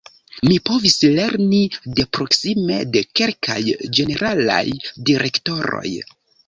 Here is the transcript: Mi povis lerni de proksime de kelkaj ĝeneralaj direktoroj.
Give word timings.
Mi 0.47 0.55
povis 0.69 0.95
lerni 1.19 1.59
de 1.99 2.07
proksime 2.19 2.81
de 2.97 3.05
kelkaj 3.21 3.61
ĝeneralaj 3.73 4.63
direktoroj. 5.13 5.89